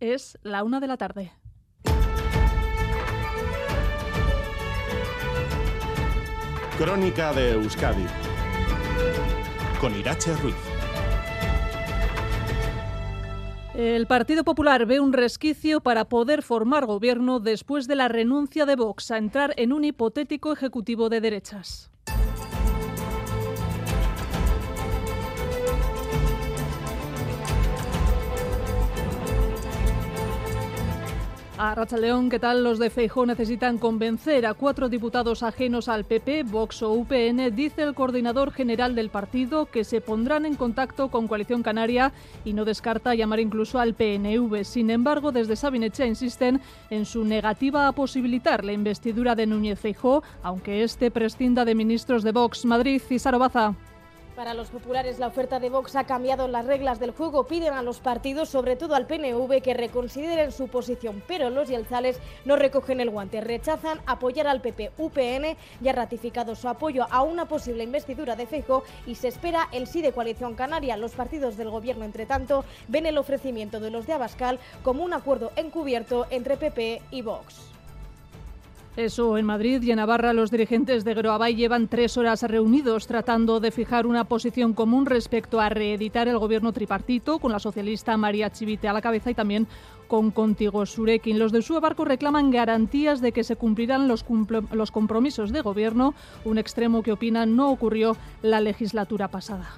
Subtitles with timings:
[0.00, 1.32] Es la una de la tarde.
[6.76, 8.04] Crónica de Euskadi
[9.80, 10.54] con Irache Ruiz.
[13.74, 18.76] El Partido Popular ve un resquicio para poder formar gobierno después de la renuncia de
[18.76, 21.90] Vox a entrar en un hipotético ejecutivo de derechas.
[31.66, 32.62] A León, ¿qué tal?
[32.62, 37.82] Los de Feijó necesitan convencer a cuatro diputados ajenos al PP, Vox o UPN, dice
[37.82, 42.12] el coordinador general del partido, que se pondrán en contacto con Coalición Canaria
[42.44, 44.62] y no descarta llamar incluso al PNV.
[44.62, 50.22] Sin embargo, desde Sabinecha insisten en su negativa a posibilitar la investidura de Núñez Feijó,
[50.44, 52.64] aunque este prescinda de ministros de Vox.
[52.64, 53.74] Madrid y Sarobaza.
[54.36, 57.46] Para los populares, la oferta de Vox ha cambiado las reglas del juego.
[57.46, 62.20] Piden a los partidos, sobre todo al PNV, que reconsideren su posición, pero los yelzales
[62.44, 63.40] no recogen el guante.
[63.40, 64.92] Rechazan apoyar al PP.
[64.98, 69.70] UPN ya ha ratificado su apoyo a una posible investidura de Feijo y se espera
[69.72, 70.98] el sí de Coalición Canaria.
[70.98, 75.14] Los partidos del gobierno, entre tanto, ven el ofrecimiento de los de Abascal como un
[75.14, 77.75] acuerdo encubierto entre PP y Vox.
[78.96, 83.60] Eso en Madrid y en Navarra los dirigentes de Groabay llevan tres horas reunidos tratando
[83.60, 88.50] de fijar una posición común respecto a reeditar el gobierno tripartito con la socialista María
[88.50, 89.66] Chivite a la cabeza y también
[90.08, 91.38] con Contigo Surekin.
[91.38, 94.24] Los de Barco reclaman garantías de que se cumplirán los,
[94.72, 96.14] los compromisos de gobierno,
[96.46, 99.68] un extremo que opinan no ocurrió la legislatura pasada.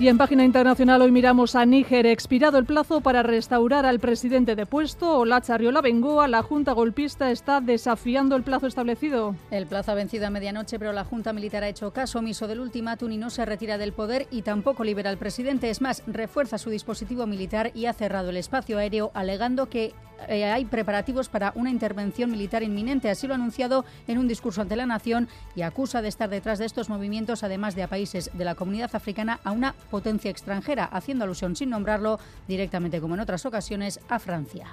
[0.00, 2.06] Y en página internacional hoy miramos a Níger.
[2.06, 7.32] Expirado el plazo para restaurar al presidente de puesto, Olacha Arriola Bengoa, la junta golpista
[7.32, 9.34] está desafiando el plazo establecido.
[9.50, 12.60] El plazo ha vencido a medianoche, pero la junta militar ha hecho caso omiso del
[12.60, 15.68] ultimátum y no se retira del poder y tampoco libera al presidente.
[15.68, 19.94] Es más, refuerza su dispositivo militar y ha cerrado el espacio aéreo, alegando que
[20.26, 23.10] eh, hay preparativos para una intervención militar inminente.
[23.10, 26.58] Así lo ha anunciado en un discurso ante la nación y acusa de estar detrás
[26.58, 30.84] de estos movimientos, además de a países de la comunidad africana, a una potencia extranjera,
[30.84, 34.66] haciendo alusión sin nombrarlo directamente como en otras ocasiones a Francia.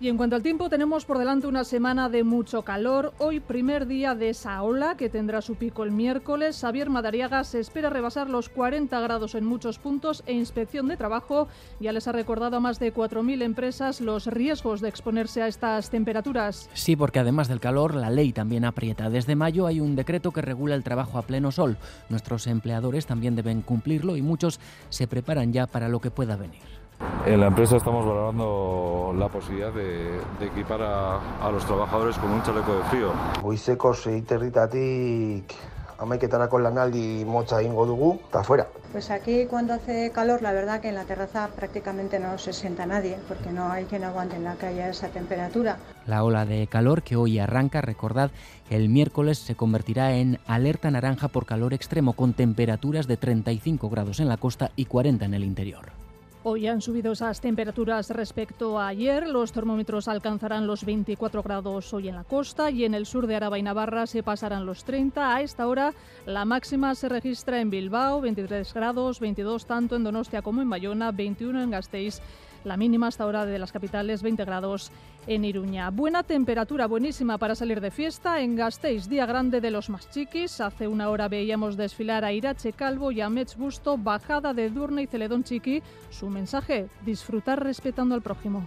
[0.00, 3.14] Y en cuanto al tiempo, tenemos por delante una semana de mucho calor.
[3.18, 6.60] Hoy, primer día de esa ola que tendrá su pico el miércoles.
[6.60, 11.48] Xavier Madariaga se espera rebasar los 40 grados en muchos puntos e inspección de trabajo
[11.80, 15.90] ya les ha recordado a más de 4.000 empresas los riesgos de exponerse a estas
[15.90, 16.70] temperaturas.
[16.74, 19.10] Sí, porque además del calor, la ley también aprieta.
[19.10, 21.76] Desde mayo hay un decreto que regula el trabajo a pleno sol.
[22.08, 24.60] Nuestros empleadores también deben cumplirlo y muchos
[24.90, 26.87] se preparan ya para lo que pueda venir.
[27.28, 32.74] En la empresa estamos valorando la posibilidad de, equipar a, los trabajadores con un chaleco
[32.74, 33.12] de frío.
[33.42, 35.54] Goizeko seiterritatik
[35.98, 38.66] amaiketarako lanaldi motza ingo dugu, está fuera.
[38.92, 42.86] Pues aquí cuando hace calor, la verdad que en la terraza prácticamente no se sienta
[42.86, 45.76] nadie, porque no hay quien aguante en la calle esa temperatura.
[46.06, 48.30] La ola de calor que hoy arranca, recordad,
[48.70, 54.18] el miércoles se convertirá en alerta naranja por calor extremo, con temperaturas de 35 grados
[54.20, 56.07] en la costa y 40 en el interior.
[56.50, 59.28] Hoy han subido esas temperaturas respecto a ayer.
[59.28, 63.36] Los termómetros alcanzarán los 24 grados hoy en la costa y en el sur de
[63.36, 65.34] Araba y Navarra se pasarán los 30.
[65.34, 65.92] A esta hora
[66.24, 71.12] la máxima se registra en Bilbao, 23 grados, 22 tanto en Donostia como en Bayona,
[71.12, 72.22] 21 en Gasteiz
[72.64, 74.90] la mínima hasta ahora de las capitales 20 grados
[75.26, 75.90] en Iruña.
[75.90, 80.60] Buena temperatura, buenísima para salir de fiesta en Gasteiz, día grande de los más chiquis.
[80.60, 85.02] Hace una hora veíamos desfilar a Irache Calvo y a Mech Busto, bajada de Durne
[85.02, 85.82] y Celedón Chiqui.
[86.10, 88.64] Su mensaje, disfrutar respetando al prójimo.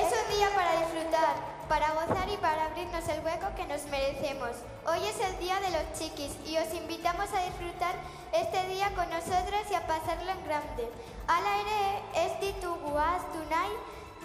[0.00, 1.34] Es un día para disfrutar
[1.68, 4.52] para gozar y para abrirnos el hueco que nos merecemos.
[4.86, 7.94] Hoy es el día de los chiquis y os invitamos a disfrutar
[8.32, 10.88] este día con nosotras y a pasarlo en grande.
[11.26, 11.80] Ala ere
[12.24, 12.96] ez ditugu
[13.34, 13.72] tunai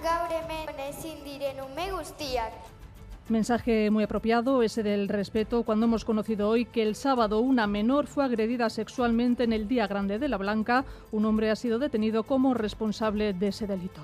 [0.01, 2.53] gaur hemen ezin diren ume guztiak.
[3.29, 8.05] Mensaje muy apropiado, ese del respeto, cuando hemos conocido hoy que el sábado una menor
[8.05, 10.83] fue agredida sexualmente en el Día Grande de la Blanca.
[11.13, 14.01] Un hombre ha sido detenido como responsable de ese delito.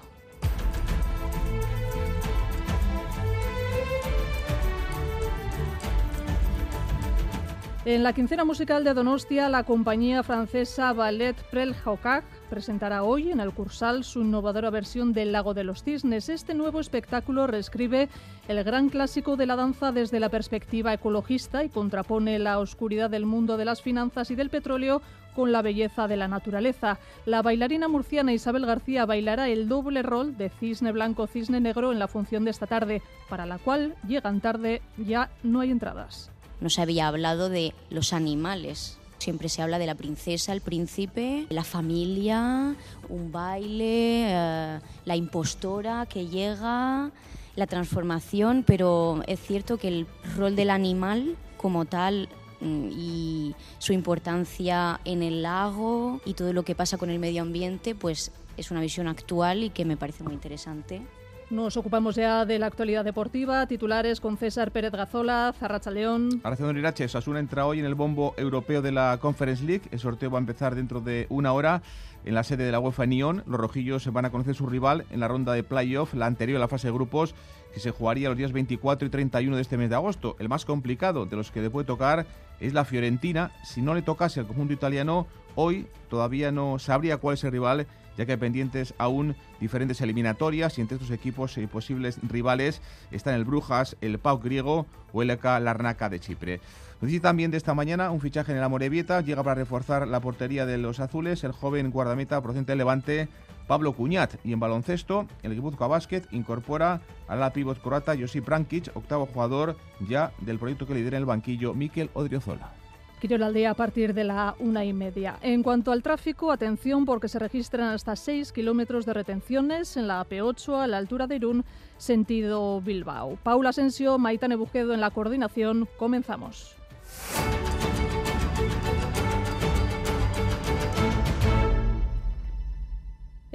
[7.86, 13.54] En la quincena musical de Donostia, la compañía francesa Ballet Prelhokag presentará hoy en el
[13.54, 16.28] Cursal su innovadora versión del Lago de los Cisnes.
[16.28, 18.10] Este nuevo espectáculo reescribe
[18.50, 23.26] el gran clásico de la danza desde la perspectiva ecologista y contrapone la oscuridad del
[23.26, 25.02] mundo de las finanzas y del petróleo
[25.34, 27.00] con la belleza de la naturaleza.
[27.26, 32.00] La bailarina murciana Isabel García bailará el doble rol de cisne blanco, cisne negro en
[32.00, 36.30] la función de esta tarde, para la cual llegan tarde, ya no hay entradas.
[36.61, 38.97] No se había hablado de los animales.
[39.17, 42.75] Siempre se habla de la princesa, el príncipe, la familia,
[43.09, 47.11] un baile, eh, la impostora que llega,
[47.56, 50.07] la transformación, pero es cierto que el
[50.38, 52.29] rol del animal como tal
[52.61, 57.41] mm, y su importancia en el lago y todo lo que pasa con el medio
[57.41, 61.01] ambiente, pues es una visión actual y que me parece muy interesante.
[61.50, 63.66] Nos ocupamos ya de la actualidad deportiva.
[63.66, 66.42] Titulares con César Pérez Gazola, Zarracha León.
[66.44, 69.81] Araceli Irache, Sasuna entra hoy en el bombo europeo de la Conference League.
[69.90, 71.81] El sorteo va a empezar dentro de una hora
[72.24, 73.44] en la sede de la UEFA Nyon.
[73.48, 76.60] Los rojillos van a conocer su rival en la ronda de playoff, la anterior a
[76.60, 77.34] la fase de grupos,
[77.74, 80.36] que se jugaría los días 24 y 31 de este mes de agosto.
[80.38, 82.28] El más complicado de los que le puede tocar
[82.60, 83.54] es la Fiorentina.
[83.63, 85.25] Si no le tocase al conjunto italiano,
[85.56, 87.88] hoy todavía no sabría cuál es el rival
[88.19, 92.81] ya que pendientes aún diferentes eliminatorias y entre estos equipos y posibles rivales
[93.12, 96.60] están el Brujas, el Pau griego o el EK Larnaca de Chipre.
[97.00, 100.66] Noticia también de esta mañana un fichaje en la Morevieta, llega para reforzar la portería
[100.66, 103.30] de los azules el joven guardameta procedente del Levante
[103.68, 107.00] Pablo Cuñat y en baloncesto el Guipúzcoa Basket incorpora
[107.30, 109.77] a la pívot croata Josip Prankic, octavo jugador
[110.10, 112.79] ya del proyecto que lidera el banquillo Mikel Odriozola.
[113.19, 115.38] Quiero al día a partir de la una y media.
[115.42, 120.25] En cuanto al tráfico, atención porque se registran hasta 6 kilómetros de retenciones en la
[120.25, 121.66] AP8 a la altura de Irún,
[121.98, 123.38] sentido Bilbao.
[123.44, 125.89] Paula Asensio, Maitane Bujedo en la coordinación.
[125.98, 126.79] Comenzamos.